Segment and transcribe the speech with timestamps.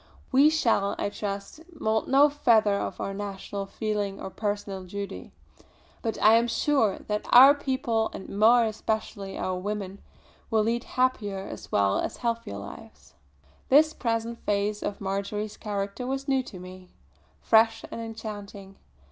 [0.31, 5.31] We shall, I trust, moult no feather of our national feeling of personal duty;
[6.01, 10.01] but I am sure that our people, and more especially our women,
[10.49, 13.13] will lead happier as well as healthier lives."
[13.69, 16.89] This present phase of Marjory's character was new to me,
[17.39, 18.77] fresh and enchanting.